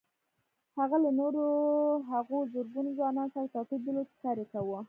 هغه 0.77 0.97
له 1.03 1.09
نورو 1.19 1.45
هغو 2.09 2.37
زرګونه 2.53 2.89
ځوانانو 2.97 3.33
سره 3.33 3.47
توپير 3.53 3.79
درلود 3.85 4.07
چې 4.11 4.17
کار 4.23 4.35
يې 4.41 4.45
کاوه. 4.51 4.79